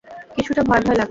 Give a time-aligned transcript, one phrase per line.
[0.35, 0.99] কিছুটা ভয় ভয় লাগছে!